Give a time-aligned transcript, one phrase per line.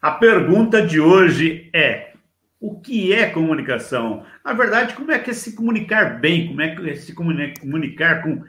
[0.00, 2.12] A pergunta de hoje é:
[2.58, 4.24] o que é comunicação?
[4.44, 6.48] Na verdade, como é que é se comunicar bem?
[6.48, 8.42] Como é que é se comunicar com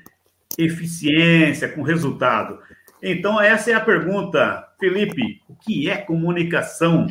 [0.58, 2.60] eficiência, com resultado?
[3.03, 4.65] Então, essa é a pergunta.
[4.79, 7.08] Felipe, o que é comunicação?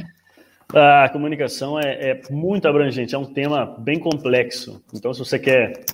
[0.72, 4.82] A comunicação é, é, muito abrangente, é um tema bem complexo.
[4.94, 5.84] Então, se você quer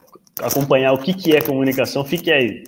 [0.41, 2.65] acompanhar o que, que é comunicação, fique aí.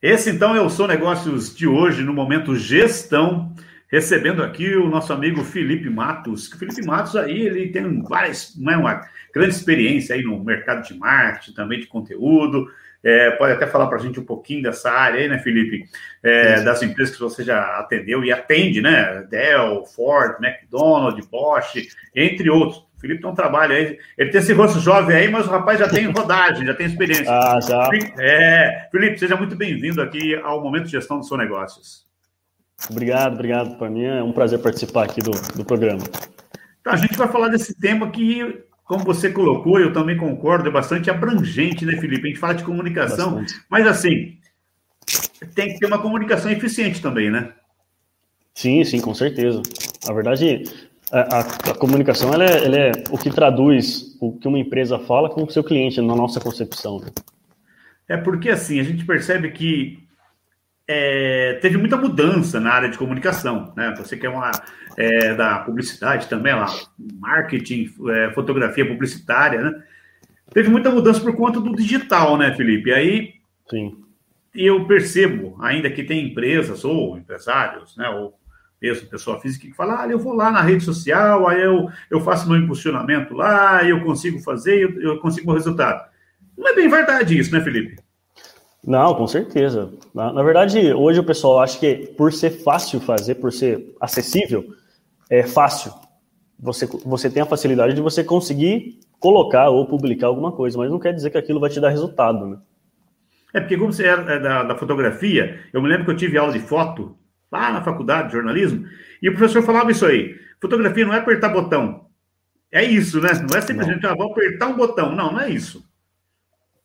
[0.00, 3.52] Esse então é o Sou Negócios de hoje, no momento gestão,
[3.90, 6.46] recebendo aqui o nosso amigo Felipe Matos.
[6.52, 9.00] O Felipe Matos aí, ele tem várias, não é uma
[9.34, 12.70] grande experiência aí no mercado de marketing, também de conteúdo.
[13.02, 15.84] É, pode até falar para a gente um pouquinho dessa área aí, né, Felipe?
[16.22, 19.26] É, das empresas que você já atendeu e atende, né?
[19.28, 22.87] Dell, Ford, McDonald's, Bosch, entre outros.
[22.98, 23.96] O Felipe tem um trabalho aí.
[24.18, 27.30] Ele tem esse rosto jovem aí, mas o rapaz já tem rodagem, já tem experiência.
[27.30, 27.88] Ah, já.
[28.18, 32.04] É, Felipe, seja muito bem-vindo aqui ao Momento de Gestão dos Seus Negócios.
[32.90, 33.78] Obrigado, obrigado.
[33.78, 36.02] Para mim é um prazer participar aqui do, do programa.
[36.80, 40.72] Então, a gente vai falar desse tema que como você colocou, eu também concordo, é
[40.72, 42.26] bastante abrangente, né, Felipe?
[42.26, 43.62] A gente fala de comunicação, bastante.
[43.68, 44.38] mas assim,
[45.54, 47.52] tem que ter uma comunicação eficiente também, né?
[48.54, 49.62] Sim, sim, com certeza.
[50.06, 50.64] Na verdade,
[51.10, 55.30] a, a, comunicação ela é, ela é, o que traduz o que uma empresa fala
[55.30, 57.00] com o seu cliente, na nossa concepção.
[57.00, 57.08] Né?
[58.08, 59.98] É porque assim, a gente percebe que
[60.86, 63.94] é, teve muita mudança na área de comunicação, né?
[63.98, 64.50] Você quer uma
[64.96, 66.66] é, da publicidade também, lá,
[67.20, 69.82] marketing, é, fotografia publicitária, né?
[70.52, 72.90] Teve muita mudança por conta do digital, né, Felipe?
[72.90, 73.34] Aí,
[73.68, 74.02] Sim.
[74.54, 78.37] eu percebo, ainda que tem empresas ou empresários, né, ou
[78.80, 82.20] mesmo pessoa física que fala, ah, eu vou lá na rede social, aí eu, eu
[82.20, 86.08] faço meu impulsionamento lá, eu consigo fazer, eu, eu consigo o resultado.
[86.56, 87.96] Não é bem verdade isso, né, Felipe?
[88.86, 89.92] Não, com certeza.
[90.14, 94.64] Na, na, verdade, hoje o pessoal acha que por ser fácil fazer, por ser acessível,
[95.28, 95.92] é fácil.
[96.60, 100.98] Você, você tem a facilidade de você conseguir colocar ou publicar alguma coisa, mas não
[100.98, 102.58] quer dizer que aquilo vai te dar resultado, né?
[103.52, 106.36] É porque como você é, é da, da fotografia, eu me lembro que eu tive
[106.36, 107.16] aula de foto
[107.50, 108.86] lá na faculdade de jornalismo,
[109.22, 110.38] e o professor falava isso aí.
[110.60, 112.06] Fotografia não é apertar botão.
[112.70, 113.30] É isso, né?
[113.48, 115.14] Não é simplesmente, ah, vou apertar um botão.
[115.14, 115.88] Não, não é isso.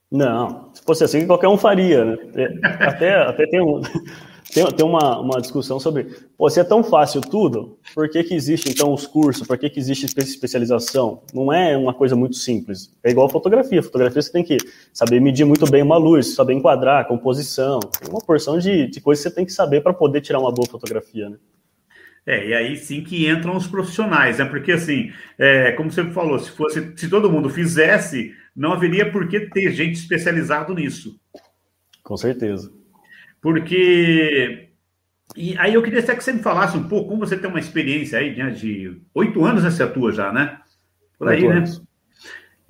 [0.10, 2.18] Não, se fosse assim, qualquer um faria, né?
[2.36, 3.82] É, até, até tem, um,
[4.52, 6.06] tem, tem uma, uma discussão sobre,
[6.38, 9.70] pô, se é tão fácil tudo, por que, que existe então os cursos, por que,
[9.70, 11.22] que existe especialização?
[11.34, 12.92] Não é uma coisa muito simples.
[13.04, 13.80] É igual a fotografia.
[13.80, 14.58] A fotografia você tem que
[14.92, 17.80] saber medir muito bem uma luz, saber enquadrar, composição.
[17.80, 20.52] Tem uma porção de, de coisas que você tem que saber para poder tirar uma
[20.52, 21.38] boa fotografia, né?
[22.26, 24.46] É, e aí sim que entram os profissionais, né?
[24.46, 29.28] Porque assim, é, como você falou, se fosse, se todo mundo fizesse, não haveria por
[29.28, 31.20] que ter gente especializado nisso.
[32.02, 32.72] Com certeza.
[33.44, 34.70] Porque.
[35.36, 37.60] E aí eu queria até que você me falasse um pouco, como você tem uma
[37.60, 40.60] experiência aí né, de oito anos, você atua já, né?
[41.20, 41.64] Por aí, né?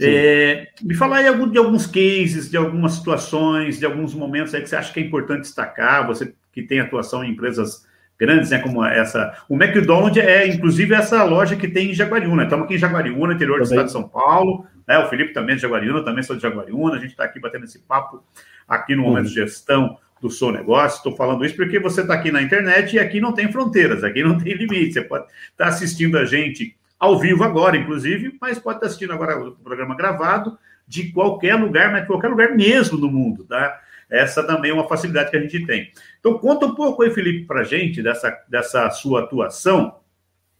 [0.01, 4.69] É, me fala aí de alguns cases, de algumas situações, de alguns momentos aí que
[4.69, 7.85] você acha que é importante destacar, você que tem atuação em empresas
[8.17, 9.37] grandes, né, como essa.
[9.47, 12.43] O McDonald's é, inclusive, essa loja que tem em Jaguariúna.
[12.43, 14.65] Estamos aqui em Jaguariúna, interior do estado de São Paulo.
[14.87, 14.97] Né?
[14.97, 16.95] O Felipe também é de Jaguariúna, também sou de Jaguariúna.
[16.95, 18.23] A gente está aqui batendo esse papo
[18.67, 19.29] aqui no momento uhum.
[19.29, 20.97] de gestão do seu negócio.
[20.97, 24.23] Estou falando isso porque você está aqui na internet e aqui não tem fronteiras, aqui
[24.23, 24.93] não tem limite.
[24.93, 28.85] Você pode estar tá assistindo a gente ao vivo agora, inclusive, mas pode estar tá
[28.87, 30.57] assistindo agora o programa gravado
[30.87, 33.81] de qualquer lugar, mas de qualquer lugar mesmo no mundo, tá?
[34.09, 35.91] Essa também é uma facilidade que a gente tem.
[36.19, 39.99] Então, conta um pouco aí, Felipe, para a gente dessa, dessa sua atuação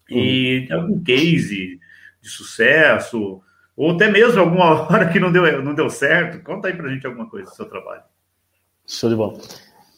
[0.09, 0.75] e uhum.
[0.78, 1.79] algum case
[2.22, 3.41] de sucesso,
[3.78, 6.44] ou até mesmo alguma hora que não deu, não deu certo.
[6.44, 8.03] Conta aí para a gente alguma coisa do seu trabalho.
[8.88, 9.38] Show de bola.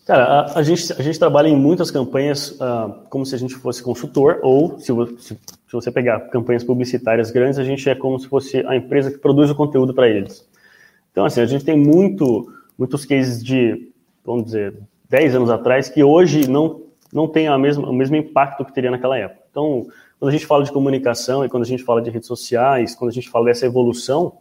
[0.06, 3.56] Cara, a, a, gente, a gente trabalha em muitas campanhas uh, como se a gente
[3.56, 8.20] fosse consultor, ou se, se, se, você pegar campanhas publicitárias grandes, a gente é como
[8.20, 10.48] se fosse a empresa que produz o conteúdo para eles.
[11.12, 13.92] Então, assim, a gente tem muito, muitos cases de,
[14.24, 14.76] vamos dizer,
[15.10, 18.92] 10 anos atrás, que hoje não, não tem a mesma, o mesmo impacto que teria
[18.92, 19.42] naquela época.
[19.50, 19.88] Então,
[20.20, 23.10] quando a gente fala de comunicação e quando a gente fala de redes sociais, quando
[23.10, 24.34] a gente fala dessa evolução,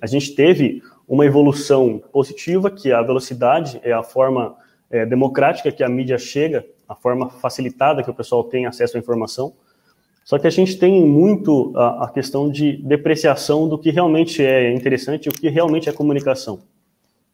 [0.00, 4.56] a gente teve uma evolução positiva, que é a velocidade é a forma
[4.90, 9.00] é, democrática que a mídia chega, a forma facilitada que o pessoal tem acesso à
[9.00, 9.52] informação.
[10.24, 14.74] Só que a gente tem muito a, a questão de depreciação do que realmente é
[14.74, 16.60] interessante e o que realmente é comunicação.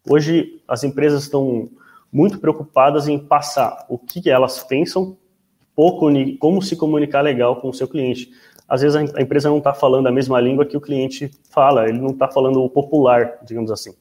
[0.06, 1.70] Hoje, as empresas estão
[2.12, 5.16] muito preocupadas em passar o que elas pensam,
[5.74, 6.06] pouco
[6.38, 8.30] como se comunicar legal com o seu cliente
[8.72, 11.98] às vezes a empresa não está falando a mesma língua que o cliente fala, ele
[11.98, 13.92] não está falando o popular, digamos assim.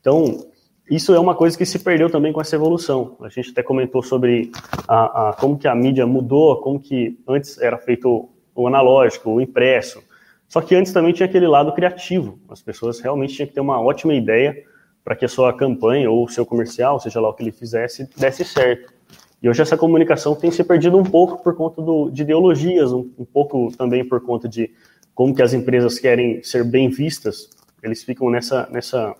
[0.00, 0.46] Então,
[0.90, 3.18] isso é uma coisa que se perdeu também com essa evolução.
[3.20, 4.50] A gente até comentou sobre
[4.88, 9.38] a, a, como que a mídia mudou, como que antes era feito o analógico, o
[9.38, 10.02] impresso.
[10.48, 12.38] Só que antes também tinha aquele lado criativo.
[12.48, 14.56] As pessoas realmente tinham que ter uma ótima ideia
[15.04, 18.08] para que a sua campanha ou o seu comercial, seja lá o que ele fizesse,
[18.16, 18.94] desse certo.
[19.42, 23.10] E hoje essa comunicação tem se perdido um pouco por conta do, de ideologias, um,
[23.18, 24.70] um pouco também por conta de
[25.14, 27.50] como que as empresas querem ser bem vistas.
[27.82, 29.14] Eles ficam nessa, nessa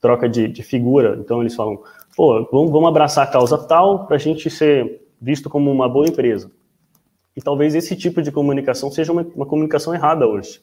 [0.00, 1.18] troca de, de figura.
[1.20, 1.80] Então eles falam,
[2.16, 6.06] pô, vamos, vamos abraçar a causa tal para a gente ser visto como uma boa
[6.06, 6.50] empresa.
[7.36, 10.60] E talvez esse tipo de comunicação seja uma, uma comunicação errada hoje.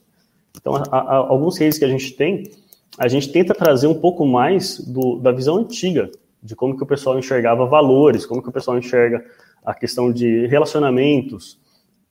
[0.58, 2.50] Então, a, a, alguns cases que a gente tem,
[2.98, 6.10] a gente tenta trazer um pouco mais do, da visão antiga,
[6.46, 9.24] de como que o pessoal enxergava valores, como que o pessoal enxerga
[9.64, 11.58] a questão de relacionamentos.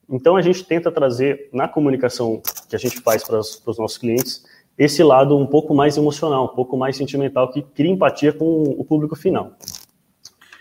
[0.10, 4.44] Então, a gente tenta trazer na comunicação que a gente faz para os nossos clientes
[4.78, 8.84] esse lado um pouco mais emocional, um pouco mais sentimental, que cria empatia com o
[8.84, 9.58] público final.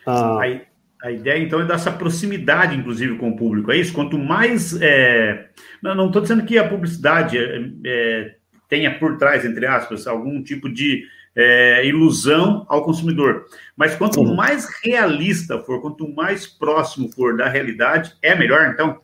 [0.07, 3.93] Ah, a, a, ideia, então, é dessa proximidade, inclusive, com o público, é isso?
[3.93, 4.81] Quanto mais...
[4.81, 5.49] É...
[5.83, 8.37] Não estou dizendo que a publicidade é, é,
[8.69, 11.05] tenha por trás, entre aspas, algum tipo de
[11.37, 13.47] é, ilusão ao consumidor,
[13.77, 14.35] mas quanto uhum.
[14.35, 18.99] mais realista for, quanto mais próximo for da realidade, é melhor, então?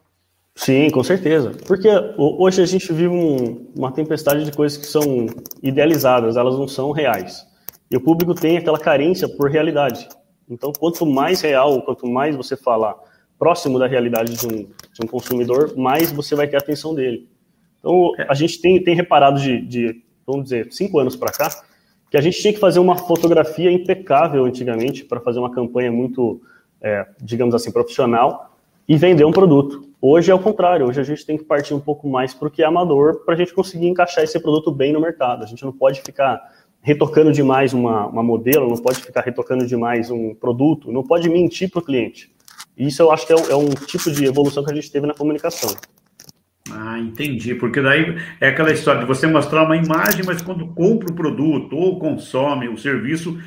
[0.54, 1.52] Sim, com certeza.
[1.66, 1.88] Porque
[2.18, 5.26] hoje a gente vive um, uma tempestade de coisas que são
[5.62, 7.46] idealizadas, elas não são reais.
[7.90, 10.08] E o público tem aquela carência por realidade.
[10.48, 12.94] Então, quanto mais real, quanto mais você falar
[13.38, 17.26] próximo da realidade de um, de um consumidor, mais você vai ter a atenção dele.
[17.78, 21.48] Então, a gente tem, tem reparado de, de, vamos dizer, cinco anos para cá,
[22.10, 26.42] que a gente tinha que fazer uma fotografia impecável antigamente para fazer uma campanha muito,
[26.82, 28.52] é, digamos assim, profissional
[28.88, 29.88] e vender um produto.
[30.02, 32.50] Hoje é o contrário, hoje a gente tem que partir um pouco mais para o
[32.50, 35.44] que é amador para a gente conseguir encaixar esse produto bem no mercado.
[35.44, 36.42] A gente não pode ficar
[36.82, 41.70] retocando demais uma, uma modelo, não pode ficar retocando demais um produto, não pode mentir
[41.70, 42.32] para o cliente.
[42.76, 45.06] Isso eu acho que é um, é um tipo de evolução que a gente teve
[45.06, 45.70] na comunicação.
[46.72, 47.54] Ah, entendi.
[47.54, 51.76] Porque daí é aquela história de você mostrar uma imagem, mas quando compra o produto
[51.76, 53.40] ou consome o serviço,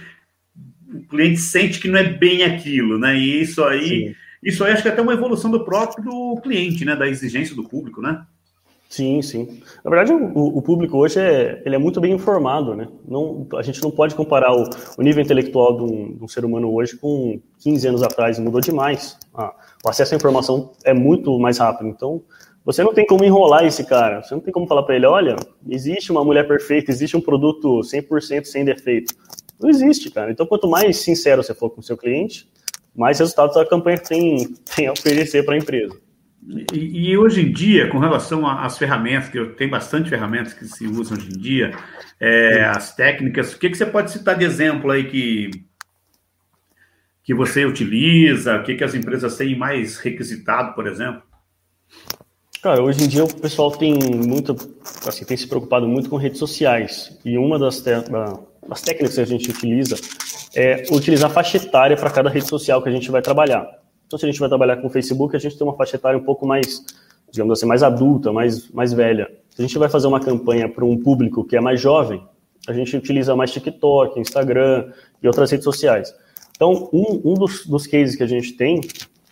[0.94, 3.18] o cliente sente que não é bem aquilo, né?
[3.18, 4.16] E isso aí Sim.
[4.44, 6.96] Isso aí acho que é até uma evolução do próprio cliente, né?
[6.96, 8.26] Da exigência do público, né?
[8.90, 9.62] Sim, sim.
[9.84, 12.88] Na verdade, o, o, público hoje é, ele é muito bem informado, né?
[13.08, 16.46] Não, a gente não pode comparar o, o nível intelectual de um, de um, ser
[16.46, 19.18] humano hoje com 15 anos atrás, mudou demais.
[19.34, 21.88] Ah, o acesso à informação é muito mais rápido.
[21.88, 22.22] Então,
[22.66, 24.22] você não tem como enrolar esse cara.
[24.22, 25.36] Você não tem como falar para ele, olha,
[25.70, 29.14] existe uma mulher perfeita, existe um produto 100% sem defeito.
[29.60, 30.32] Não existe, cara.
[30.32, 32.50] Então, quanto mais sincero você for com o seu cliente,
[32.96, 35.98] mais resultados a campanha tem, tem a oferecer para a empresa.
[36.74, 40.66] E, e, hoje em dia, com relação às ferramentas, que eu tenho bastante ferramentas que
[40.66, 41.72] se usam hoje em dia,
[42.20, 45.52] é, as técnicas, o que, que você pode citar de exemplo aí que,
[47.24, 51.24] que você utiliza, o que, que as empresas têm mais requisitado, por exemplo?
[52.64, 54.56] Cara, hoje em dia o pessoal tem muito,
[55.06, 57.20] assim, tem se preocupado muito com redes sociais.
[57.26, 59.98] E uma das, das técnicas que a gente utiliza
[60.56, 63.70] é utilizar faixa etária para cada rede social que a gente vai trabalhar.
[64.08, 66.18] Então, se a gente vai trabalhar com o Facebook, a gente tem uma faixa etária
[66.18, 66.86] um pouco mais,
[67.30, 69.30] digamos assim, mais adulta, mais, mais velha.
[69.50, 72.26] Se a gente vai fazer uma campanha para um público que é mais jovem,
[72.66, 74.90] a gente utiliza mais TikTok, Instagram
[75.22, 76.16] e outras redes sociais.
[76.56, 78.80] Então, um, um dos, dos cases que a gente tem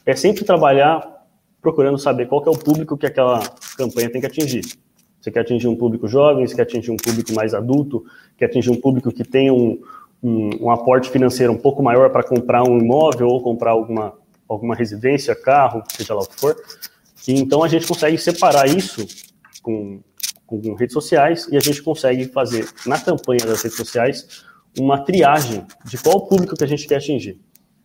[0.06, 1.21] é sempre trabalhar
[1.62, 3.42] procurando saber qual é o público que aquela
[3.78, 4.62] campanha tem que atingir.
[5.20, 8.04] Você quer atingir um público jovem, você quer atingir um público mais adulto,
[8.36, 9.80] quer atingir um público que tem um,
[10.22, 14.14] um, um aporte financeiro um pouco maior para comprar um imóvel ou comprar alguma,
[14.50, 16.56] alguma residência, carro, seja lá o que for.
[17.28, 19.06] E, então a gente consegue separar isso
[19.62, 20.00] com,
[20.48, 24.44] com redes sociais e a gente consegue fazer na campanha das redes sociais
[24.80, 27.40] uma triagem de qual público que a gente quer atingir.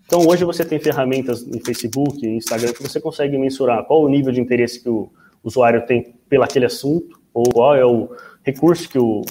[0.06, 4.32] Então hoje você tem ferramentas no Facebook, Instagram que você consegue mensurar qual o nível
[4.32, 5.10] de interesse que o
[5.42, 8.08] usuário tem pelo aquele assunto ou qual é o
[8.44, 9.22] recurso que o,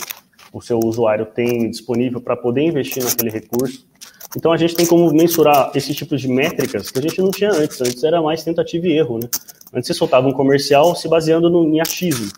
[0.51, 3.88] o seu usuário tem disponível para poder investir naquele recurso.
[4.36, 7.51] Então a gente tem como mensurar esse tipo de métricas que a gente não tinha
[7.51, 7.79] antes.
[7.79, 9.29] Antes era mais tentativa e erro, né?
[9.74, 12.32] Antes você soltava um comercial se baseando no, em achismo.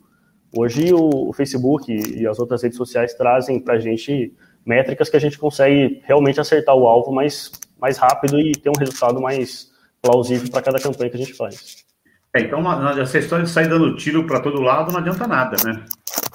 [0.55, 4.33] Hoje o, o Facebook e, as outras redes sociais trazem para a gente
[4.65, 8.79] métricas que a gente consegue realmente acertar o alvo mais, mais rápido e ter um
[8.79, 11.85] resultado mais plausível para cada campanha que a gente faz.
[12.33, 12.61] É, então,
[12.99, 15.83] essa história de sair dando tiro para todo lado não adianta nada, né?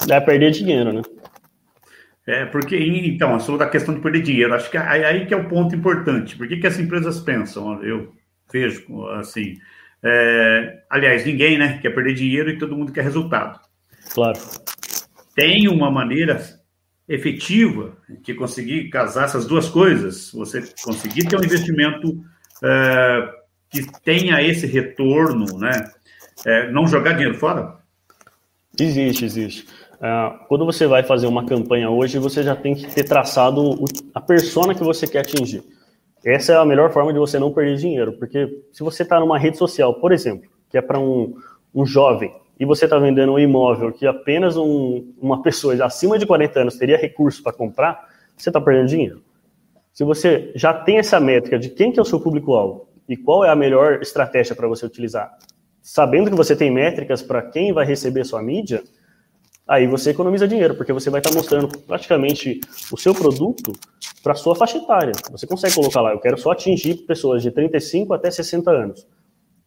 [0.08, 1.02] É perder dinheiro, né?
[2.26, 5.48] É, porque, então, a questão de perder dinheiro, acho que é aí que é o
[5.48, 6.36] ponto importante.
[6.36, 7.82] Por que, que as empresas pensam?
[7.82, 8.12] Eu
[8.52, 9.58] vejo assim.
[10.02, 13.60] É, aliás, ninguém né, quer perder dinheiro e todo mundo quer resultado.
[14.12, 14.38] Claro.
[15.34, 16.40] Tem uma maneira
[17.08, 22.24] efetiva, que conseguir casar essas duas coisas, você conseguir ter um investimento
[22.62, 23.28] é,
[23.70, 25.90] que tenha esse retorno, né?
[26.46, 27.76] É, não jogar dinheiro fora?
[28.78, 29.66] Existe, existe.
[30.02, 33.84] Uh, quando você vai fazer uma campanha hoje, você já tem que ter traçado o,
[34.14, 35.62] a persona que você quer atingir.
[36.24, 39.38] Essa é a melhor forma de você não perder dinheiro, porque se você está numa
[39.38, 41.34] rede social, por exemplo, que é para um,
[41.74, 46.26] um jovem, e você está vendendo um imóvel que apenas um, uma pessoa acima de
[46.26, 49.22] 40 anos teria recurso para comprar, você está perdendo dinheiro.
[49.92, 53.44] Se você já tem essa métrica de quem que é o seu público-alvo e qual
[53.44, 55.36] é a melhor estratégia para você utilizar,
[55.82, 58.82] sabendo que você tem métricas para quem vai receber sua mídia,
[59.66, 63.72] aí você economiza dinheiro, porque você vai estar tá mostrando praticamente o seu produto
[64.22, 65.12] para sua faixa etária.
[65.30, 69.06] Você consegue colocar lá, eu quero só atingir pessoas de 35 até 60 anos.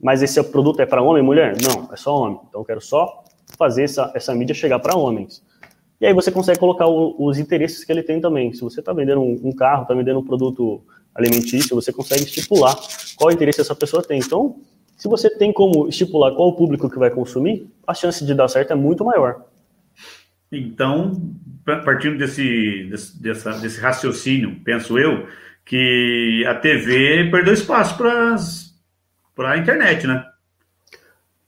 [0.02, 1.56] Mas esse produto é para homem e mulher?
[1.62, 2.40] Não, é só homem.
[2.48, 3.24] Então eu quero só
[3.58, 5.44] fazer essa, essa mídia chegar para homens.
[6.00, 8.54] E aí você consegue colocar o, os interesses que ele tem também.
[8.54, 10.84] Se você está vendendo um, um carro, está vendendo um produto
[11.14, 12.75] alimentício, você consegue estipular
[13.16, 14.20] qual interesse essa pessoa tem.
[14.20, 14.58] Então,
[14.98, 18.48] se você tem como estipular qual o público que vai consumir, a chance de dar
[18.50, 19.46] certo é muito maior.
[20.52, 21.22] Então,
[21.84, 25.28] partindo desse, desse, dessa, desse raciocínio, penso eu,
[25.66, 28.36] que a TV perdeu espaço para
[29.38, 30.25] a internet, né?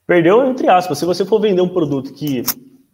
[0.06, 0.98] Perdeu, entre aspas.
[0.98, 2.42] Se você for vender um produto que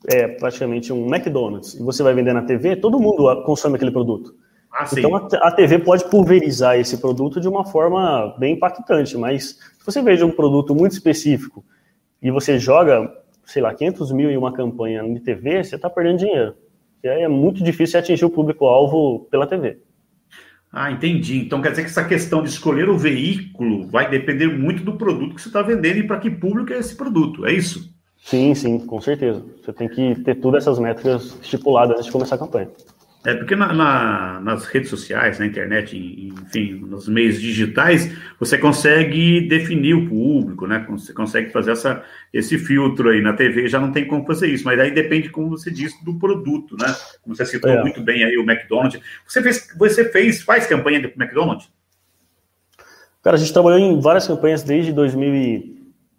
[0.06, 4.34] é praticamente um McDonald's e você vai vender na TV, todo mundo consome aquele produto.
[4.72, 9.50] Ah, então a, a, TV pode pulverizar esse produto de uma forma bem impactante, mas
[9.78, 11.64] se você veja um produto muito específico
[12.20, 13.08] e você joga
[13.44, 16.54] sei lá, 500 mil em uma campanha de TV, você está perdendo dinheiro.
[17.02, 19.78] E aí é muito difícil atingir o público-alvo pela TV.
[20.76, 21.38] Ah, entendi.
[21.38, 25.36] Então quer dizer que essa questão de escolher o veículo vai depender muito do produto
[25.36, 27.94] que você está vendendo e para que público é esse produto, é isso?
[28.18, 29.44] Sim, sim, com certeza.
[29.62, 32.68] Você tem que ter todas essas métricas estipuladas antes de começar a campanha.
[33.26, 39.40] É porque na, na, nas redes sociais, na internet, enfim, nos meios digitais, você consegue
[39.48, 40.84] definir o público, né?
[40.90, 43.22] Você consegue fazer essa, esse filtro aí.
[43.22, 46.18] Na TV já não tem como fazer isso, mas aí depende, como você disse, do
[46.18, 46.94] produto, né?
[47.22, 47.80] Como você citou é.
[47.80, 49.00] muito bem aí o McDonald's.
[49.26, 51.72] Você fez, você fez, faz campanha do McDonald's?
[53.22, 54.92] Cara, a gente trabalhou em várias campanhas desde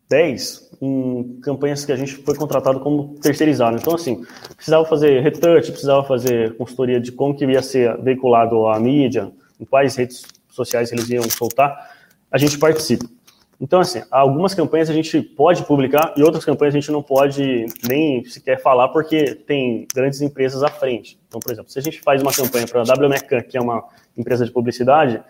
[0.09, 3.77] 2010, em campanhas que a gente foi contratado como terceirizado.
[3.77, 4.24] Então, assim,
[4.55, 9.65] precisava fazer retouch, precisava fazer consultoria de como que ia ser veiculado a mídia, em
[9.65, 11.91] quais redes sociais eles iam soltar,
[12.31, 13.05] a gente participa.
[13.59, 17.65] Então, assim, algumas campanhas a gente pode publicar e outras campanhas a gente não pode
[17.88, 21.17] nem sequer falar porque tem grandes empresas à frente.
[21.27, 23.83] Então, por exemplo, se a gente faz uma campanha para a WMECAN, que é uma
[24.17, 25.24] empresa de publicidade,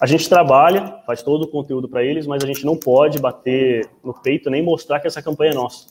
[0.00, 3.88] a gente trabalha, faz todo o conteúdo para eles, mas a gente não pode bater
[4.02, 5.86] no peito nem mostrar que essa campanha é nossa,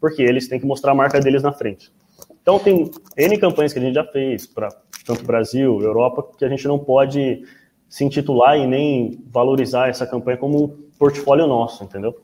[0.00, 1.92] porque eles têm que mostrar a marca deles na frente.
[2.40, 4.68] Então tem N campanhas que a gente já fez para
[5.04, 7.42] tanto Brasil, Europa, que a gente não pode
[7.88, 12.14] se intitular e nem valorizar essa campanha como um portfólio nosso, entendeu?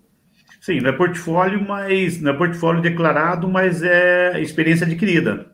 [0.61, 5.52] Sim, não é portfólio, mas não é portfólio declarado, mas é experiência adquirida.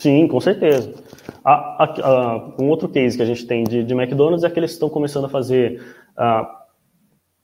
[0.00, 0.94] Sim, com certeza.
[1.44, 4.58] A, a, a, um outro case que a gente tem de, de McDonald's é que
[4.58, 5.82] eles estão começando a fazer,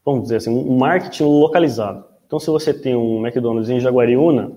[0.05, 2.05] vamos dizer assim, um marketing localizado.
[2.27, 4.53] Então, se você tem um McDonald's em Jaguariúna,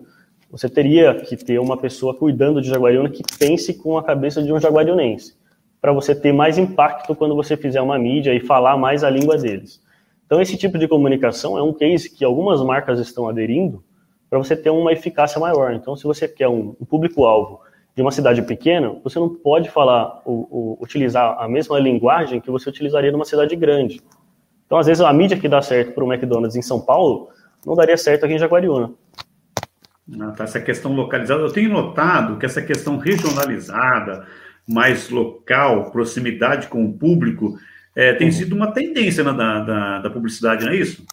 [0.51, 4.53] você teria que ter uma pessoa cuidando de Jaguariúna que pense com a cabeça de
[4.53, 5.35] um jaguariunense,
[5.81, 9.37] para você ter mais impacto quando você fizer uma mídia e falar mais a língua
[9.37, 9.81] deles.
[10.25, 13.83] Então, esse tipo de comunicação é um case que algumas marcas estão aderindo
[14.29, 15.73] para você ter uma eficácia maior.
[15.73, 17.65] Então, se você quer um, um público-alvo
[17.97, 23.11] de uma cidade pequena, você não pode falar, utilizar a mesma linguagem que você utilizaria
[23.11, 24.03] numa cidade grande.
[24.67, 27.29] Então, às vezes, a mídia que dá certo para o McDonald's em São Paulo
[27.65, 28.91] não daria certo aqui em Jaguariúna.
[30.21, 34.27] Ah, tá, essa questão localizada, eu tenho notado que essa questão regionalizada,
[34.69, 37.57] mais local, proximidade com o público,
[37.95, 38.31] é, tem uhum.
[38.31, 41.03] sido uma tendência da, da, da, publicidade, não é isso?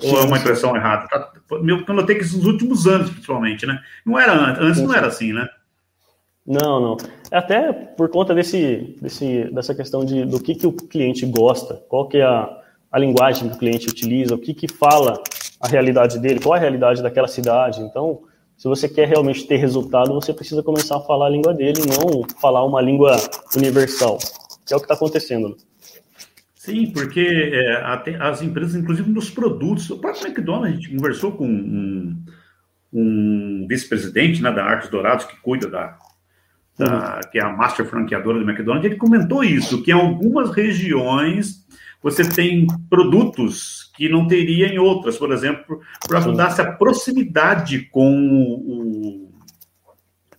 [0.00, 0.78] Sim, Ou é uma impressão sim.
[0.78, 1.06] errada?
[1.06, 3.80] Tá, eu notei que nos últimos anos, principalmente, né?
[4.04, 5.48] Não era antes, antes sim, não era assim, né?
[6.48, 6.96] Não, não.
[7.30, 12.08] Até por conta desse, desse, dessa questão de, do que, que o cliente gosta, qual
[12.08, 12.48] que é a,
[12.90, 15.22] a linguagem que o cliente utiliza, o que, que fala
[15.60, 17.82] a realidade dele, qual é a realidade daquela cidade.
[17.82, 18.22] Então,
[18.56, 22.22] se você quer realmente ter resultado, você precisa começar a falar a língua dele, não
[22.40, 23.14] falar uma língua
[23.54, 24.16] universal,
[24.66, 25.54] que é o que está acontecendo.
[26.54, 31.46] Sim, porque é, as empresas, inclusive nos produtos, o próprio McDonald's, a gente conversou com
[31.46, 32.24] um,
[32.90, 35.98] um vice-presidente né, da Arcos Dourados, que cuida da,
[36.78, 41.66] da, que é a master franqueadora do McDonald's, ele comentou isso, que em algumas regiões
[42.02, 48.22] você tem produtos que não teria em outras, por exemplo, para dar essa proximidade com
[48.22, 49.32] o,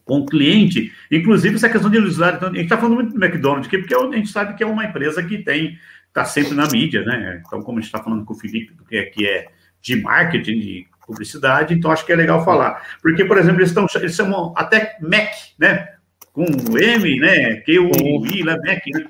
[0.05, 2.37] com o cliente, inclusive essa questão de usuário.
[2.37, 4.67] Então, a gente está falando muito do McDonald's aqui, porque a gente sabe que é
[4.67, 5.77] uma empresa que tem
[6.07, 7.41] está sempre na mídia, né?
[7.45, 9.47] Então, como a gente está falando com o Felipe, que é, que é
[9.81, 12.83] de marketing, de publicidade, então acho que é legal falar.
[13.01, 15.98] Porque, por exemplo, eles, estão, eles chamam até Mac, né?
[16.33, 17.55] Com M, né?
[17.61, 18.57] Q-U-I, né?
[18.57, 19.07] Mac, né?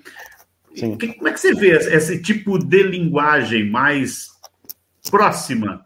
[0.76, 0.98] Sim.
[0.98, 4.28] Que, como é que você vê esse tipo de linguagem mais
[5.10, 5.86] próxima?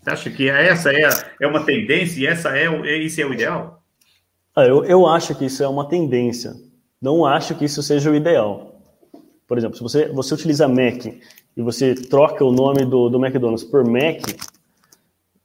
[0.00, 1.08] Você acha que essa é,
[1.40, 3.82] é uma tendência e essa é, é, esse é o ideal?
[4.54, 6.54] Ah, eu, eu acho que isso é uma tendência.
[7.00, 8.80] Não acho que isso seja o ideal.
[9.46, 13.64] Por exemplo, se você, você utiliza Mac e você troca o nome do, do McDonald's
[13.64, 14.22] por Mac,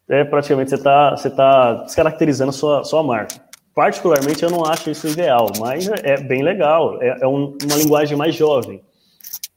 [0.08, 3.41] é praticamente você está você tá descaracterizando a sua, sua marca.
[3.75, 6.98] Particularmente, eu não acho isso ideal, mas é bem legal.
[7.03, 8.82] É, é um, uma linguagem mais jovem.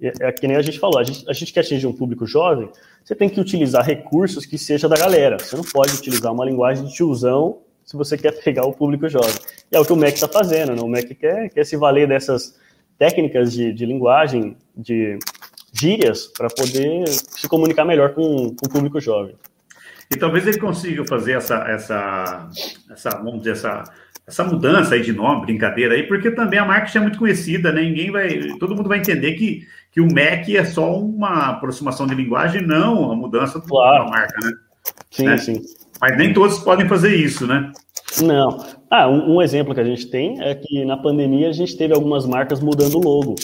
[0.03, 2.27] É, é, que nem a gente falou, a gente, a gente quer atingir um público
[2.27, 2.69] jovem,
[3.05, 5.39] você tem que utilizar recursos que seja da galera.
[5.39, 9.33] Você não pode utilizar uma linguagem de tiozão se você quer pegar o público jovem.
[9.71, 10.83] E é o que o Mac está fazendo, né?
[10.83, 12.59] O Mac quer, quer se valer dessas
[12.99, 15.17] técnicas de, de linguagem, de
[15.73, 19.37] gírias, para poder se comunicar melhor com, com o público jovem.
[20.11, 22.49] E talvez ele consiga fazer essa, essa,
[22.91, 23.85] essa vamos dizer, essa,
[24.29, 27.73] essa mudança aí de nome, brincadeira aí, porque também a marca já é muito conhecida,
[27.73, 27.81] né?
[27.81, 32.15] Ninguém vai, todo mundo vai entender que, que o Mac é só uma aproximação de
[32.15, 34.05] linguagem, não a mudança claro.
[34.05, 34.53] da marca, né?
[35.11, 35.39] Sim, né?
[35.39, 35.63] sim.
[35.99, 37.73] Mas nem todos podem fazer isso, né?
[38.23, 38.65] Não.
[38.91, 41.95] Ah, um, um, exemplo que a gente tem é que na pandemia a gente teve
[41.95, 43.35] algumas marcas mudando o logo.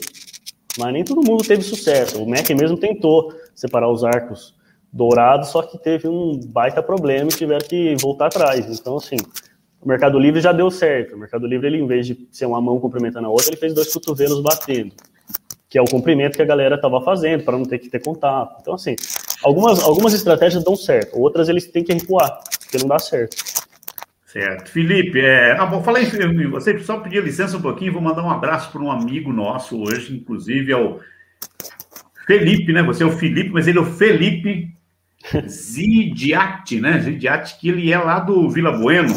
[0.78, 2.22] Mas nem todo mundo teve sucesso.
[2.22, 4.54] O Mac mesmo tentou separar os arcos
[4.92, 8.66] dourados, só que teve um baita problema e tiveram que voltar atrás.
[8.78, 9.16] Então, assim,
[9.84, 11.14] o Mercado Livre já deu certo.
[11.14, 13.74] O Mercado Livre, ele, em vez de ser uma mão cumprimentando a outra, ele fez
[13.74, 14.92] dois cotovelos batendo.
[15.68, 18.56] Que é o cumprimento que a galera estava fazendo, para não ter que ter contato.
[18.62, 18.96] Então, assim,
[19.42, 23.36] algumas, algumas estratégias dão certo, outras eles têm que recuar, porque não dá certo.
[24.24, 24.70] Certo.
[24.70, 25.52] Felipe, é...
[25.52, 28.80] ah, vou falar em você, só pedir licença um pouquinho, vou mandar um abraço para
[28.80, 30.98] um amigo nosso hoje, inclusive é o
[32.26, 32.82] Felipe, né?
[32.82, 34.74] Você é o Felipe, mas ele é o Felipe
[35.46, 36.98] Zidiati, né?
[37.00, 39.14] Zidiati, que ele é lá do Vila Bueno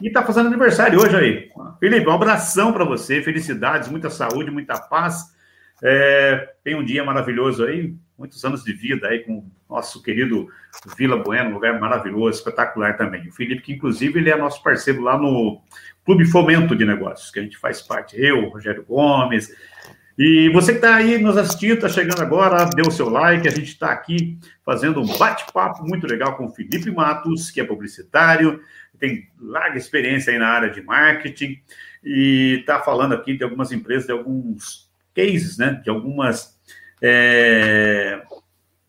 [0.00, 1.50] e está fazendo aniversário hoje aí.
[1.78, 5.34] Felipe, um abração para você, felicidades, muita saúde, muita paz.
[5.82, 6.52] É...
[6.62, 10.48] tem um dia maravilhoso aí, muitos anos de vida aí com o nosso querido
[10.96, 13.28] Vila Bueno, um lugar maravilhoso, espetacular também.
[13.28, 15.60] O Felipe, que inclusive ele é nosso parceiro lá no
[16.04, 19.48] Clube Fomento de Negócios, que a gente faz parte, eu, Rogério Gomes.
[20.18, 23.50] E você que está aí nos assistindo, está chegando agora, dê o seu like, a
[23.50, 28.60] gente está aqui fazendo um bate-papo muito legal com o Felipe Matos, que é publicitário,
[29.00, 31.58] tem larga experiência aí na área de marketing,
[32.04, 36.58] e está falando aqui de algumas empresas, de alguns cases, né, de algumas
[37.02, 38.22] é,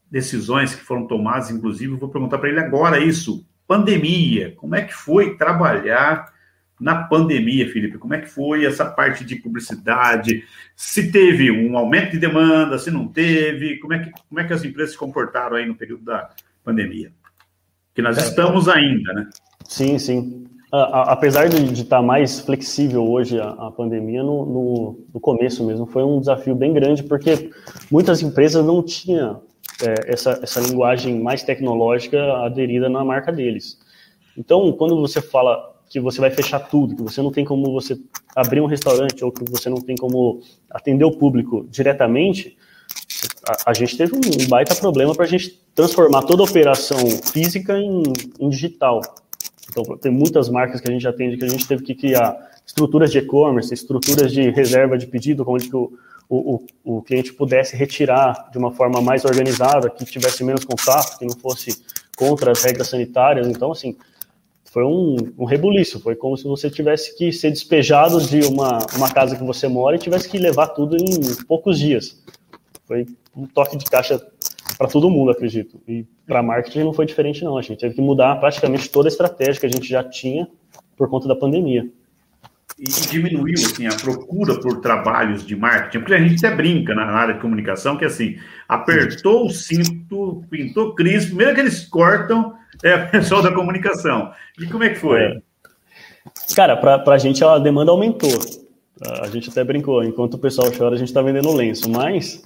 [0.09, 3.45] decisões que foram tomadas, inclusive, vou perguntar para ele agora isso.
[3.65, 6.31] Pandemia, como é que foi trabalhar
[6.79, 7.99] na pandemia, Felipe?
[7.99, 10.43] Como é que foi essa parte de publicidade?
[10.75, 14.53] Se teve um aumento de demanda, se não teve, como é que, como é que
[14.53, 16.31] as empresas se comportaram aí no período da
[16.63, 17.13] pandemia?
[17.93, 19.29] Que nós é, estamos ainda, né?
[19.67, 20.45] Sim, sim.
[20.71, 25.85] apesar de, estar tá mais flexível hoje a, a pandemia, no, no, no, começo mesmo
[25.85, 27.51] foi um desafio bem grande, porque
[27.89, 29.41] muitas empresas não tinham
[29.81, 33.79] é, essa, essa linguagem mais tecnológica aderida na marca deles.
[34.37, 37.99] Então, quando você fala que você vai fechar tudo, que você não tem como você
[38.33, 42.57] abrir um restaurante ou que você não tem como atender o público diretamente,
[43.45, 46.97] a, a gente teve um baita problema para a gente transformar toda a operação
[47.33, 48.03] física em,
[48.39, 49.01] em digital.
[49.71, 53.09] Então, tem muitas marcas que a gente atende que a gente teve que criar estruturas
[53.09, 55.93] de e-commerce, estruturas de reserva de pedido, onde que o,
[56.29, 61.25] o, o, cliente pudesse retirar de uma forma mais organizada, que tivesse menos contato, que
[61.25, 61.81] não fosse
[62.17, 63.47] contra as regras sanitárias.
[63.47, 63.95] Então, assim,
[64.65, 65.99] foi um, um rebuliço.
[66.01, 69.95] Foi como se você tivesse que ser despejado de uma, uma casa que você mora
[69.95, 72.21] e tivesse que levar tudo em poucos dias.
[72.85, 73.05] Foi
[73.35, 74.21] um toque de caixa
[74.81, 75.79] para todo mundo, acredito.
[75.87, 77.55] E para marketing não foi diferente, não.
[77.55, 80.47] A gente teve que mudar praticamente toda a estratégia que a gente já tinha
[80.97, 81.87] por conta da pandemia.
[82.79, 87.03] E diminuiu assim, a procura por trabalhos de marketing, porque a gente até brinca na
[87.05, 92.95] área de comunicação que assim, apertou o cinto, pintou crise, primeiro que eles cortam é
[93.05, 94.31] o pessoal da comunicação.
[94.59, 95.19] E como é que foi?
[95.19, 95.41] É.
[96.55, 98.39] Cara, para a gente a demanda aumentou.
[99.21, 102.43] A gente até brincou, enquanto o pessoal chora, a gente está vendendo lenço, mas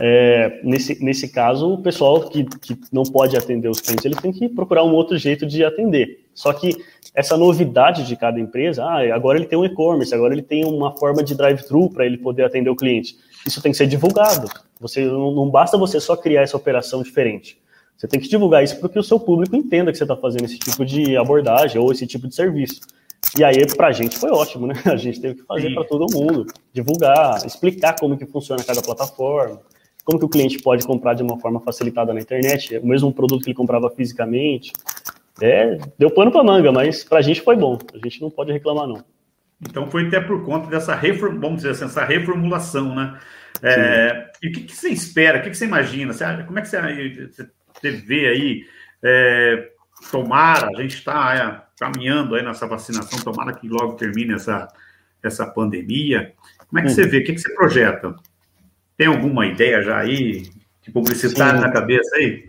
[0.00, 4.32] é, nesse, nesse caso, o pessoal que, que não pode atender os clientes, ele tem
[4.32, 6.24] que procurar um outro jeito de atender.
[6.34, 6.76] Só que
[7.14, 10.96] essa novidade de cada empresa, ah, agora ele tem um e-commerce, agora ele tem uma
[10.96, 13.16] forma de drive-thru para ele poder atender o cliente.
[13.46, 14.48] Isso tem que ser divulgado.
[14.80, 17.58] Você não, não basta você só criar essa operação diferente.
[17.96, 20.44] Você tem que divulgar isso para que o seu público entenda que você está fazendo
[20.44, 22.80] esse tipo de abordagem ou esse tipo de serviço.
[23.36, 24.74] E aí, para a gente foi ótimo, né?
[24.86, 29.60] A gente teve que fazer para todo mundo, divulgar, explicar como que funciona cada plataforma,
[30.04, 33.42] como que o cliente pode comprar de uma forma facilitada na internet, o mesmo produto
[33.42, 34.72] que ele comprava fisicamente.
[35.40, 37.78] É, deu pano para manga, mas para a gente foi bom.
[37.94, 39.04] A gente não pode reclamar, não.
[39.60, 43.18] Então foi até por conta dessa reform, vamos dizer assim, essa reformulação, né?
[43.62, 45.38] É, e o que, que, você espera?
[45.38, 46.12] O que, que você imagina?
[46.12, 48.64] Você, como é que você, você vê aí?
[49.02, 49.68] É,
[50.10, 54.68] tomara, a gente está é, caminhando aí nessa vacinação, tomara que logo termine essa,
[55.22, 56.32] essa pandemia.
[56.68, 56.94] Como é que hum.
[56.94, 57.18] você vê?
[57.18, 58.14] O que, que você projeta?
[58.96, 60.50] Tem alguma ideia já aí
[60.82, 61.66] de publicitário Sim.
[61.66, 62.44] na cabeça aí?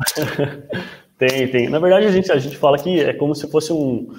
[1.17, 1.69] tem, tem.
[1.69, 4.11] Na verdade, a gente, a gente fala que é como se fosse um,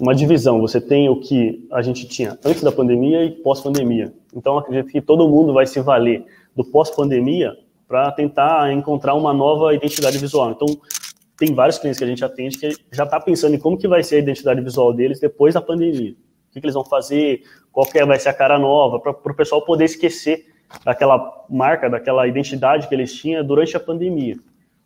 [0.00, 0.60] uma divisão.
[0.60, 4.12] Você tem o que a gente tinha antes da pandemia e pós-pandemia.
[4.34, 6.24] Então, acredito que todo mundo vai se valer
[6.56, 7.56] do pós-pandemia
[7.86, 10.50] para tentar encontrar uma nova identidade visual.
[10.52, 10.68] Então,
[11.40, 14.02] tem vários clientes que a gente atende que já está pensando em como que vai
[14.02, 16.12] ser a identidade visual deles depois da pandemia.
[16.12, 19.12] O que, que eles vão fazer, qual que é, vai ser a cara nova, para
[19.12, 20.44] o pessoal poder esquecer
[20.84, 24.36] daquela marca, daquela identidade que eles tinham durante a pandemia.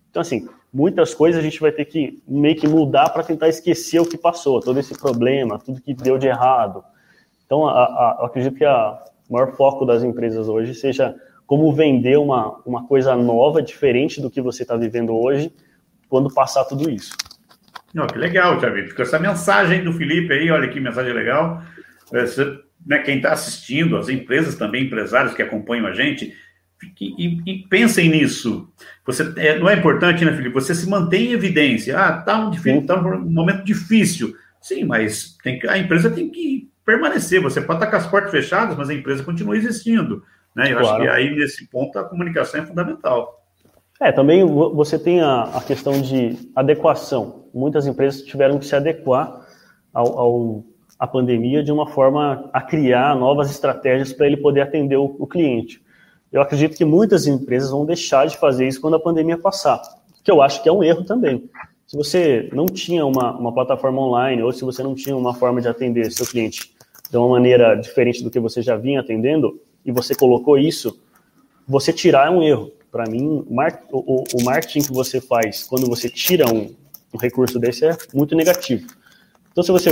[0.09, 3.99] Então, assim, muitas coisas a gente vai ter que meio que mudar para tentar esquecer
[3.99, 6.85] o que passou, todo esse problema, tudo que deu de errado.
[7.45, 11.17] Então, a, a, eu acredito que o maior foco das empresas hoje seja
[11.49, 15.53] como vender uma, uma coisa nova, diferente do que você está vivendo hoje,
[16.15, 17.13] quando passar tudo isso.
[17.93, 18.77] Não, que legal, Tiago.
[18.87, 21.61] Ficou essa mensagem do Felipe aí, olha que mensagem legal.
[22.13, 26.33] Você, né, quem está assistindo, as empresas também, empresários que acompanham a gente,
[27.01, 28.73] e, e, pensem nisso.
[29.05, 30.55] Você é, não é importante, né, Felipe?
[30.55, 31.99] Você se mantém em evidência.
[31.99, 34.37] Ah, tá um, tá um momento difícil.
[34.63, 37.41] Sim, mas tem que, a empresa tem que permanecer.
[37.41, 40.23] Você pode estar com as portas fechadas, mas a empresa continua existindo.
[40.55, 40.73] Né?
[40.73, 40.87] Eu claro.
[40.87, 43.44] acho que aí, nesse ponto, a comunicação é fundamental.
[44.01, 47.45] É, também você tem a, a questão de adequação.
[47.55, 49.47] Muitas empresas tiveram que se adequar
[49.93, 50.65] ao, ao
[50.99, 55.27] à pandemia de uma forma a criar novas estratégias para ele poder atender o, o
[55.27, 55.83] cliente.
[56.33, 59.81] Eu acredito que muitas empresas vão deixar de fazer isso quando a pandemia passar,
[60.23, 61.49] que eu acho que é um erro também.
[61.87, 65.61] Se você não tinha uma, uma plataforma online ou se você não tinha uma forma
[65.61, 66.75] de atender seu cliente
[67.11, 70.99] de uma maneira diferente do que você já vinha atendendo e você colocou isso,
[71.69, 72.73] você tirar é um erro.
[72.95, 73.45] Para mim,
[73.91, 76.73] o, o, marketing que você faz quando você tira um,
[77.13, 78.87] um recurso desse é muito negativo.
[79.51, 79.91] Então, se você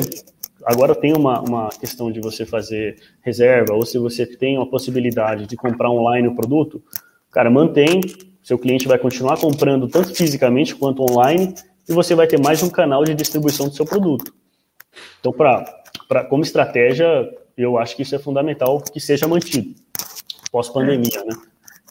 [0.64, 5.48] agora tem uma, uma questão de você fazer reserva, ou se você tem a possibilidade
[5.48, 6.80] de comprar online o produto,
[7.32, 8.02] cara, mantém,
[8.40, 11.56] seu cliente vai continuar comprando tanto fisicamente quanto online,
[11.88, 14.32] e você vai ter mais um canal de distribuição do seu produto.
[15.18, 15.64] Então, pra,
[16.06, 19.74] pra, como estratégia, eu acho que isso é fundamental que seja mantido
[20.52, 21.34] pós-pandemia, né?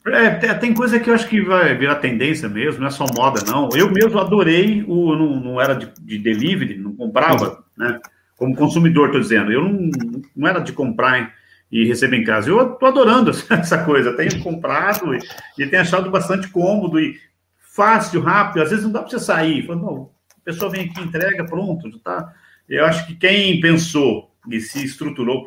[0.07, 3.43] É, tem coisa que eu acho que vai virar tendência mesmo, não é só moda,
[3.45, 3.69] não.
[3.75, 5.15] Eu mesmo adorei o.
[5.15, 7.99] Não, não era de, de delivery, não comprava, né?
[8.41, 9.91] como consumidor, estou dizendo, eu não,
[10.35, 11.31] não era de comprar
[11.71, 12.49] e receber em casa.
[12.49, 15.19] Eu estou adorando essa coisa, tenho comprado e,
[15.59, 17.19] e, tenho achado bastante cômodo e
[17.59, 18.63] fácil, rápido.
[18.63, 19.67] Às vezes não dá para você sair.
[19.67, 20.09] Fala, não,
[20.41, 22.33] a pessoa vem aqui, entrega, pronto, já tá.
[22.67, 25.45] Eu acho que quem pensou e se estruturou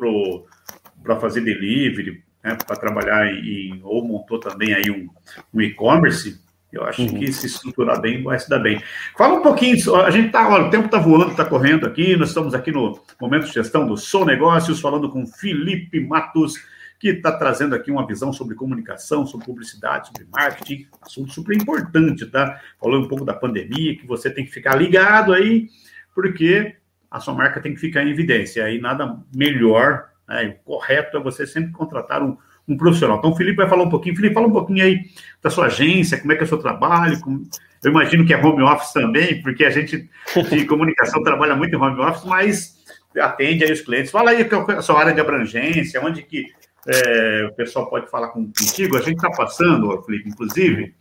[1.03, 5.09] para fazer delivery, né, para trabalhar em, ou montou também aí um,
[5.51, 6.39] um e-commerce,
[6.71, 7.19] eu acho uhum.
[7.19, 8.81] que se estruturar bem, vai se dar bem.
[9.17, 12.29] Fala um pouquinho, a gente tá, olha, o tempo está voando, está correndo aqui, nós
[12.29, 16.55] estamos aqui no momento de gestão do Sou Negócios, falando com Felipe Matos,
[16.99, 22.25] que está trazendo aqui uma visão sobre comunicação, sobre publicidade, sobre marketing, assunto super importante,
[22.25, 22.59] tá?
[22.79, 25.69] Falando um pouco da pandemia, que você tem que ficar ligado aí,
[26.13, 26.75] porque
[27.09, 28.63] a sua marca tem que ficar em evidência.
[28.65, 30.57] Aí nada melhor, né?
[30.65, 33.17] o correto é você sempre contratar um um profissional.
[33.17, 34.15] Então, o Felipe vai falar um pouquinho.
[34.15, 35.05] Felipe, fala um pouquinho aí
[35.41, 37.19] da sua agência, como é que é o seu trabalho.
[37.21, 37.47] Como...
[37.83, 40.09] Eu imagino que é home office também, porque a gente
[40.49, 42.83] de comunicação trabalha muito em home office, mas
[43.17, 44.11] atende aí os clientes.
[44.11, 46.47] Fala aí qual é a sua área de abrangência, onde que
[46.87, 48.97] é, o pessoal pode falar contigo.
[48.97, 50.95] A gente está passando, Felipe, inclusive,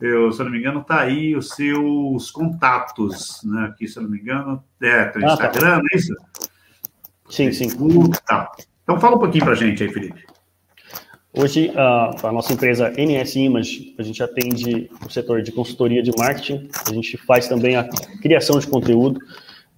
[0.00, 3.66] eu, se eu não me engano, está aí os seus contatos, né?
[3.66, 5.76] Aqui, se eu não me engano, é, tem ah, Instagram, tá.
[5.78, 6.14] não é isso?
[7.32, 7.66] Sim, sim.
[8.26, 8.52] Tá.
[8.82, 10.22] Então fala um pouquinho para a gente aí, Felipe.
[11.32, 16.10] Hoje, a, a, nossa empresa NS Image, a gente atende o setor de consultoria de
[16.14, 17.88] marketing, a gente faz também a
[18.20, 19.18] criação de conteúdo.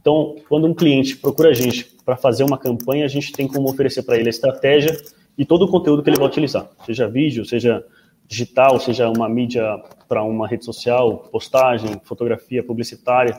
[0.01, 3.71] Então, quando um cliente procura a gente para fazer uma campanha, a gente tem como
[3.71, 5.01] oferecer para ele a estratégia
[5.39, 7.85] e todo o conteúdo que ele vai utilizar, seja vídeo, seja
[8.27, 9.63] digital, seja uma mídia
[10.09, 13.37] para uma rede social, postagem, fotografia publicitária.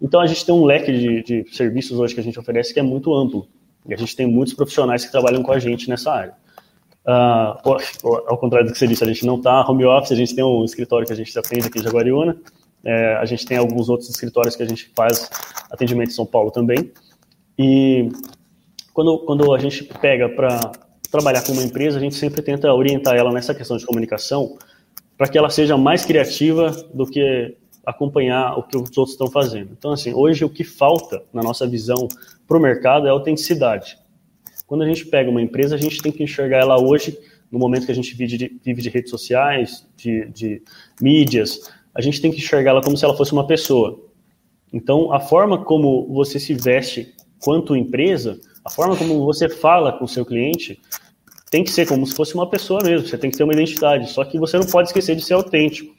[0.00, 2.80] Então, a gente tem um leque de, de serviços hoje que a gente oferece que
[2.80, 3.46] é muito amplo.
[3.86, 6.34] E a gente tem muitos profissionais que trabalham com a gente nessa área.
[7.06, 7.78] Uh,
[8.26, 10.44] ao contrário do que você disse, a gente não está home office, a gente tem
[10.44, 12.36] um escritório que a gente atende aqui em Jaguariúna,
[12.84, 15.30] é, a gente tem alguns outros escritórios que a gente faz
[15.70, 16.92] atendimento em São Paulo também.
[17.58, 18.10] E
[18.92, 20.72] quando, quando a gente pega para
[21.10, 24.56] trabalhar com uma empresa, a gente sempre tenta orientar ela nessa questão de comunicação
[25.16, 29.70] para que ela seja mais criativa do que acompanhar o que os outros estão fazendo.
[29.76, 32.06] Então, assim, hoje o que falta na nossa visão
[32.46, 33.98] para o mercado é autenticidade.
[34.66, 37.18] Quando a gente pega uma empresa, a gente tem que enxergar ela hoje,
[37.50, 40.62] no momento que a gente vive de, vive de redes sociais, de, de
[41.00, 43.98] mídias, a gente tem que enxergar ela como se ela fosse uma pessoa.
[44.72, 48.38] Então, a forma como você se veste quanto empresa,
[48.68, 50.78] a forma como você fala com o seu cliente,
[51.50, 53.08] tem que ser como se fosse uma pessoa mesmo.
[53.08, 54.10] Você tem que ter uma identidade.
[54.10, 55.96] Só que você não pode esquecer de ser autêntico.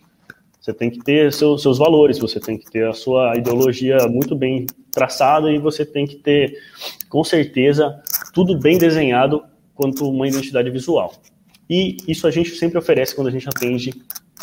[0.61, 4.35] Você tem que ter seus, seus valores, você tem que ter a sua ideologia muito
[4.35, 6.53] bem traçada e você tem que ter,
[7.09, 7.99] com certeza,
[8.33, 11.11] tudo bem desenhado quanto uma identidade visual.
[11.67, 13.93] E isso a gente sempre oferece quando a gente atende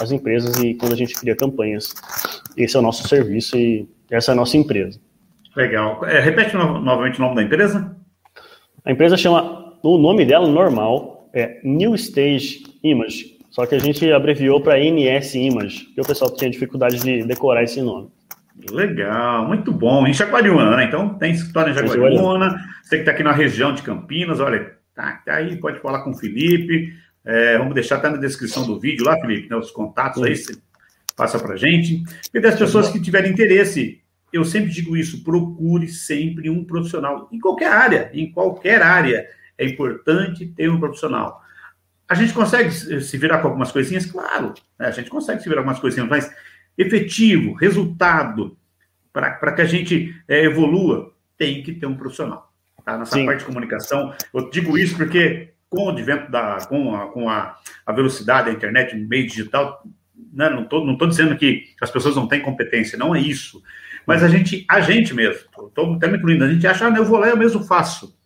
[0.00, 1.94] as empresas e quando a gente cria campanhas.
[2.56, 4.98] Esse é o nosso serviço e essa é a nossa empresa.
[5.54, 6.04] Legal.
[6.04, 7.96] É, repete no, novamente o nome da empresa?
[8.86, 14.12] A empresa chama, o nome dela normal é New Stage Image, só que a gente
[14.12, 18.08] abreviou para NS Image, porque o pessoal tinha dificuldade de decorar esse nome.
[18.70, 20.06] Legal, muito bom.
[20.06, 20.84] Em Jaguariúna, né?
[20.84, 25.20] Então tem escritório em Jaguariúna, você que está aqui na região de Campinas, olha, tá,
[25.26, 26.92] tá aí, pode falar com o Felipe.
[27.24, 30.56] É, vamos deixar até na descrição do vídeo lá, Felipe, né, os contatos aí, você
[31.16, 32.04] passa para gente.
[32.32, 34.00] E das pessoas que tiverem interesse
[34.32, 39.64] eu sempre digo isso, procure sempre um profissional, em qualquer área, em qualquer área, é
[39.64, 41.42] importante ter um profissional.
[42.08, 44.06] A gente consegue se virar com algumas coisinhas?
[44.06, 44.86] Claro, né?
[44.86, 46.32] a gente consegue se virar com algumas coisinhas, mas
[46.76, 48.56] efetivo, resultado,
[49.12, 52.52] para que a gente é, evolua, tem que ter um profissional.
[52.84, 52.98] Tá?
[52.98, 53.26] Nessa Sim.
[53.26, 57.58] parte de comunicação, eu digo isso porque com o advento da, com a, com a,
[57.84, 59.82] a velocidade da internet, no meio digital,
[60.32, 60.48] né?
[60.48, 63.62] não estou não tô dizendo que as pessoas não têm competência, não é isso.
[64.06, 67.04] Mas a gente, a gente mesmo, estou até me incluindo, a gente acha, ah, eu
[67.04, 68.16] vou lá, eu mesmo faço.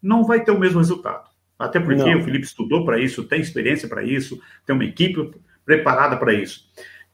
[0.00, 1.28] Não vai ter o mesmo resultado.
[1.58, 2.20] Até porque não.
[2.20, 5.32] o Felipe estudou para isso, tem experiência para isso, tem uma equipe
[5.64, 6.68] preparada para isso.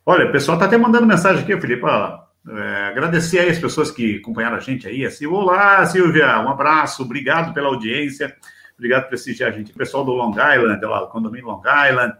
[0.04, 1.86] Olha, o pessoal está até mandando mensagem aqui, Felipe.
[1.86, 5.04] é, agradecer aí as pessoas que acompanharam a gente aí.
[5.04, 8.34] Assim, Olá, Silvia, um abraço, obrigado pela audiência,
[8.74, 9.72] obrigado por prestigiar a gente.
[9.72, 12.14] O pessoal do Long Island, lá, do condomínio Long Island,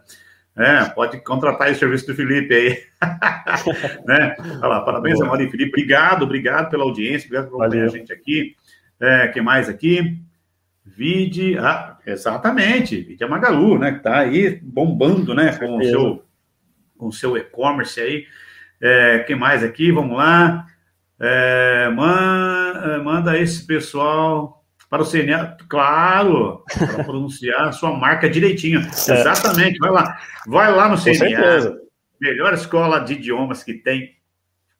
[0.57, 2.83] é, pode contratar o serviço do Felipe aí.
[4.05, 4.35] né?
[4.39, 5.69] Olha lá, parabéns, Amor e Felipe.
[5.69, 8.55] Obrigado, obrigado pela audiência, obrigado por acompanhar a gente aqui.
[8.99, 10.19] É, que mais aqui?
[10.85, 13.93] Vide, ah, exatamente, Vide a Magalu, né?
[13.93, 15.55] Que tá aí bombando, né?
[15.57, 16.23] Com o seu,
[16.97, 18.25] com o seu e-commerce aí.
[18.81, 19.91] É, que mais aqui?
[19.91, 20.65] Vamos lá.
[21.19, 24.60] É, man, é, manda esse pessoal
[24.91, 28.81] para o CNA, claro, para pronunciar a sua marca direitinho.
[28.81, 28.83] É.
[29.21, 30.19] Exatamente, vai lá.
[30.45, 31.77] Vai lá no CNA.
[32.19, 34.17] Melhor escola de idiomas que tem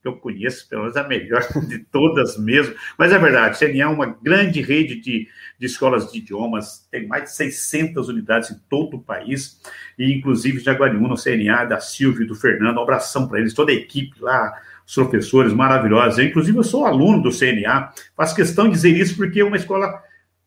[0.01, 2.75] que eu conheço, pelo menos a melhor de todas mesmo.
[2.97, 7.25] Mas é verdade, CNA é uma grande rede de, de escolas de idiomas, tem mais
[7.25, 9.61] de 600 unidades em todo o país,
[9.97, 13.71] e inclusive Jaguariúna, o CNA, da Silvia e do Fernando, um abração para eles, toda
[13.71, 14.51] a equipe lá,
[14.91, 16.19] os professores maravilhosos.
[16.19, 19.55] Eu, inclusive, eu sou aluno do CNA, faço questão de dizer isso porque é uma
[19.55, 20.01] escola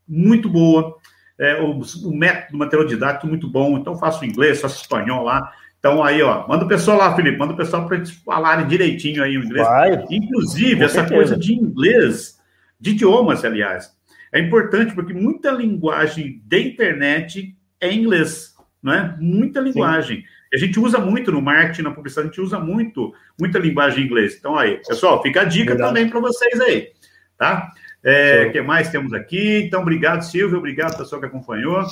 [0.07, 0.96] muito boa,
[1.38, 5.50] é, o, o método do material didático muito bom, então faço inglês, faço espanhol lá,
[5.78, 9.22] então aí, ó, manda o pessoal lá, Felipe, manda o pessoal para eles falarem direitinho
[9.22, 9.66] aí o inglês.
[9.66, 11.14] Vai, Inclusive, essa certeza.
[11.14, 12.38] coisa de inglês,
[12.80, 13.94] de idiomas, aliás,
[14.33, 19.16] é importante porque muita linguagem da internet é inglês, não é?
[19.18, 20.18] Muita linguagem.
[20.18, 20.24] Sim.
[20.54, 24.06] A gente usa muito no marketing, na publicidade, a gente usa muito, muita linguagem em
[24.06, 24.36] inglês.
[24.38, 25.88] Então aí, pessoal, fica a dica Verdade.
[25.88, 26.88] também para vocês aí,
[27.36, 27.72] tá?
[28.04, 29.62] O é, que mais temos aqui?
[29.66, 31.84] Então, obrigado, Silvio, obrigado pessoal que acompanhou.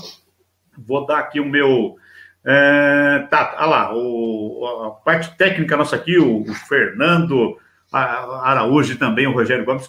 [0.79, 1.97] Vou dar aqui o meu
[2.45, 7.57] é, tá, olha lá, o, a parte técnica nossa aqui, o, o Fernando
[7.93, 9.89] Araújo também o Rogério Gomes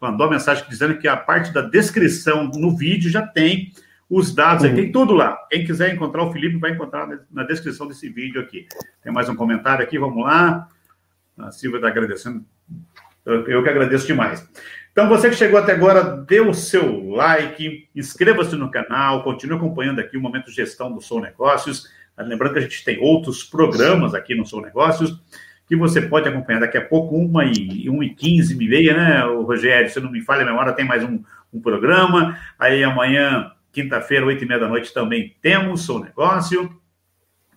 [0.00, 3.72] mandou uma mensagem dizendo que a parte da descrição no vídeo já tem
[4.14, 4.74] os dados, uhum.
[4.74, 5.38] tem tudo lá.
[5.50, 8.66] Quem quiser encontrar o Felipe vai encontrar na descrição desse vídeo aqui.
[9.02, 10.68] Tem mais um comentário aqui, vamos lá.
[11.38, 12.44] A Silvia está agradecendo.
[13.24, 14.46] Eu, que agradeço demais.
[14.92, 20.00] Então, você que chegou até agora, dê o seu like, inscreva-se no canal, continue acompanhando
[20.00, 21.88] aqui o Momento de Gestão do Sou Negócios.
[22.18, 25.18] Lembrando que a gente tem outros programas aqui no Sou Negócios
[25.66, 29.24] que você pode acompanhar daqui a pouco, uma e, uma e quinze, e meia, né,
[29.24, 29.88] o Rogério?
[29.88, 32.38] Se não me falha a memória, tem mais um, um programa.
[32.58, 36.80] Aí amanhã, quinta-feira, oito e meia da noite, também temos Sou Negócio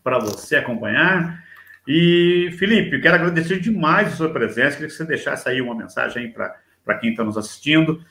[0.03, 1.43] para você acompanhar.
[1.87, 4.75] E, Felipe, quero agradecer demais a sua presença.
[4.75, 8.03] Queria que você deixasse aí uma mensagem para quem está nos assistindo.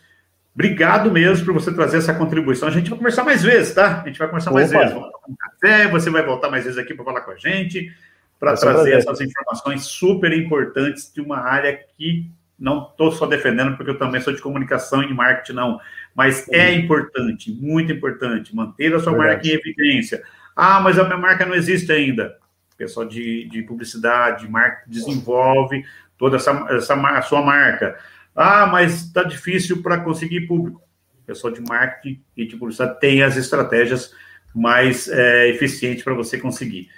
[0.55, 2.69] Obrigado mesmo por você trazer essa contribuição.
[2.69, 4.03] A gente vai conversar mais vezes, tá?
[4.03, 4.61] A gente vai conversar Opa.
[4.61, 4.93] mais vezes.
[4.93, 7.93] Vamos tomar um café, você vai voltar mais vezes aqui para falar com a gente,
[8.38, 13.90] para trazer essas informações super importantes de uma área que não estou só defendendo porque
[13.90, 15.81] eu também sou de comunicação e de marketing, não.
[16.14, 19.35] Mas é importante, muito importante, manter a sua Verdade.
[19.35, 20.22] marca em evidência.
[20.55, 22.38] Ah, mas a minha marca não existe ainda.
[22.72, 25.85] O pessoal de, de publicidade, de marketing desenvolve
[26.16, 27.98] toda essa, essa a sua marca.
[28.35, 30.81] Ah, mas está difícil para conseguir público.
[31.22, 34.14] O pessoal de marketing e de publicidade tem as estratégias
[34.55, 36.88] mais é, eficientes para você conseguir.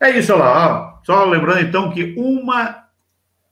[0.00, 0.98] É isso lá.
[0.98, 1.04] Ó.
[1.04, 2.80] Só lembrando então que uma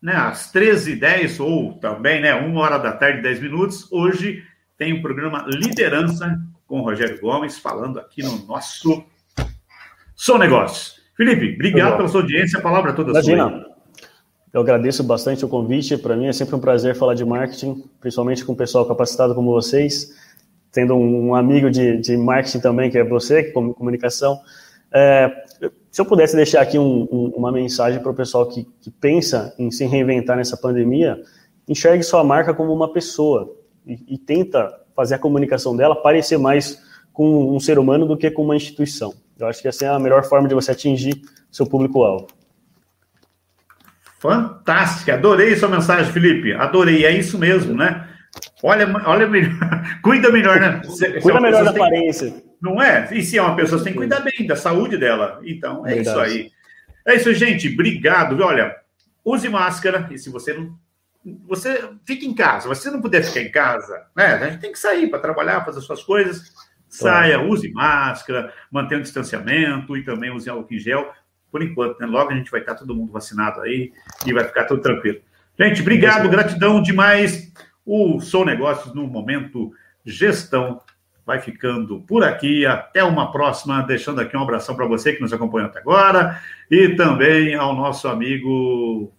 [0.01, 4.45] né, às 13h10, ou também, né, uma hora da tarde, 10 minutos, hoje
[4.79, 9.05] tem o programa Liderança com o Rogério Gomes, falando aqui no nosso
[10.15, 11.01] Sou Negócios.
[11.17, 13.51] Felipe, obrigado pela sua audiência, a palavra é toda Imagina.
[13.51, 13.79] sua.
[14.55, 18.45] Eu agradeço bastante o convite, para mim é sempre um prazer falar de marketing, principalmente
[18.45, 20.15] com um pessoal capacitado como vocês,
[20.71, 24.41] tendo um amigo de, de marketing também, que é você, que é comunicação.
[24.93, 25.45] É,
[25.91, 29.53] se eu pudesse deixar aqui um, um, uma mensagem para o pessoal que, que, pensa
[29.59, 31.21] em se reinventar nessa pandemia,
[31.69, 33.58] enxergue sua marca como uma pessoa
[33.89, 36.81] e, e, tenta fazer a comunicação dela parecer mais
[37.13, 39.15] com um ser humano do que com uma instituição.
[39.39, 41.21] Eu acho que essa é a melhor forma de você atingir
[41.51, 42.29] seu público-alvo.
[44.19, 46.53] Fantástica, adorei sua mensagem, Felipe.
[46.53, 48.09] Adorei, é isso mesmo, né?
[48.63, 49.59] Olha, olha melhor,
[50.03, 50.83] cuida melhor, né?
[50.85, 52.35] Se, cuida melhor da aparência.
[52.61, 53.09] Não é?
[53.13, 55.41] E se é uma pessoa, você tem que cuidar bem da saúde dela.
[55.45, 56.09] Então, é Verdade.
[56.09, 56.51] isso aí.
[57.07, 57.69] É isso, gente.
[57.73, 58.41] Obrigado.
[58.43, 58.77] Olha,
[59.25, 60.09] use máscara.
[60.11, 60.77] E se você não.
[61.47, 62.75] Você fica em casa.
[62.75, 64.35] Se você não puder ficar em casa, né?
[64.35, 66.53] A gente tem que sair para trabalhar, fazer suas coisas.
[66.89, 71.13] Saia, use máscara, mantenha o distanciamento e também use álcool em gel.
[71.51, 72.07] Por enquanto, né?
[72.07, 73.93] Logo a gente vai estar todo mundo vacinado aí
[74.27, 75.21] e vai ficar tudo tranquilo.
[75.59, 77.53] Gente, obrigado, gratidão demais.
[77.85, 79.73] O Sou Negócios no momento
[80.05, 80.81] gestão
[81.29, 82.65] vai ficando por aqui.
[82.65, 83.83] Até uma próxima.
[83.83, 88.09] Deixando aqui um abração para você que nos acompanhou até agora e também ao nosso
[88.09, 89.13] amigo.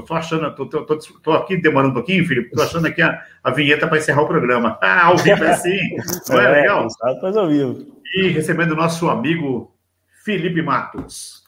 [0.00, 2.48] Estou achando, tô, tô, tô, tô, aqui demorando um pouquinho, Felipe.
[2.48, 4.78] Estou achando aqui a, a vinheta para encerrar o programa.
[4.84, 5.78] Ah, ao vivo é assim.
[6.28, 6.86] Não é, é legal?
[7.20, 8.00] Faz ao vivo.
[8.14, 9.74] E recebendo o nosso amigo
[10.24, 11.42] Felipe Matos.